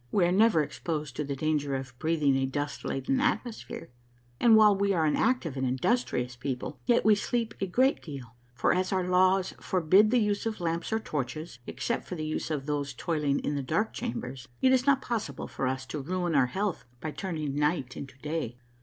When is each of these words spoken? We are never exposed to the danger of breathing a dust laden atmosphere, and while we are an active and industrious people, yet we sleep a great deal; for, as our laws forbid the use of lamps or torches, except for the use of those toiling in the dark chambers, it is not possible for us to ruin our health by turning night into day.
We 0.11 0.25
are 0.25 0.31
never 0.31 0.63
exposed 0.63 1.15
to 1.17 1.23
the 1.23 1.35
danger 1.35 1.75
of 1.75 1.93
breathing 1.99 2.35
a 2.35 2.47
dust 2.47 2.83
laden 2.83 3.19
atmosphere, 3.21 3.91
and 4.39 4.55
while 4.55 4.75
we 4.75 4.93
are 4.93 5.05
an 5.05 5.15
active 5.15 5.55
and 5.55 5.63
industrious 5.63 6.35
people, 6.35 6.79
yet 6.87 7.05
we 7.05 7.13
sleep 7.13 7.53
a 7.61 7.67
great 7.67 8.01
deal; 8.01 8.33
for, 8.55 8.73
as 8.73 8.91
our 8.91 9.07
laws 9.07 9.53
forbid 9.59 10.09
the 10.09 10.17
use 10.17 10.47
of 10.47 10.59
lamps 10.59 10.91
or 10.91 10.99
torches, 10.99 11.59
except 11.67 12.07
for 12.07 12.15
the 12.15 12.25
use 12.25 12.49
of 12.49 12.65
those 12.65 12.95
toiling 12.95 13.41
in 13.41 13.53
the 13.53 13.61
dark 13.61 13.93
chambers, 13.93 14.47
it 14.59 14.71
is 14.71 14.87
not 14.87 15.03
possible 15.03 15.47
for 15.47 15.67
us 15.67 15.85
to 15.85 16.01
ruin 16.01 16.33
our 16.33 16.47
health 16.47 16.83
by 16.99 17.11
turning 17.11 17.53
night 17.53 17.95
into 17.95 18.17
day. 18.23 18.57